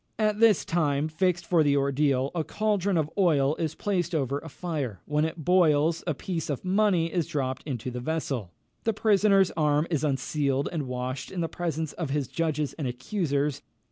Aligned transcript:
At 0.17 0.39
the 0.39 0.51
time 0.65 1.07
fixed 1.09 1.45
for 1.45 1.61
the 1.61 1.77
ordeal, 1.77 2.31
a 2.33 2.43
caldron 2.43 2.97
of 2.97 3.11
oil 3.19 3.55
is 3.57 3.75
placed 3.75 4.15
over 4.15 4.39
a 4.39 4.49
fire; 4.49 4.99
when 5.05 5.25
it 5.25 5.45
boils, 5.45 6.03
a 6.07 6.15
piece 6.15 6.49
of 6.49 6.65
money 6.65 7.13
is 7.13 7.27
dropped 7.27 7.61
into 7.67 7.91
the 7.91 7.99
vessel; 7.99 8.49
the 8.83 8.93
prisoner's 8.93 9.51
arm 9.51 9.85
is 9.91 10.03
unsealed 10.03 10.67
and 10.71 10.87
washed 10.87 11.29
in 11.29 11.41
the 11.41 11.47
presence 11.47 11.93
of 11.93 12.09
his 12.09 12.27
judges 12.27 12.73
and 12.79 12.87
accusers. 12.87 13.61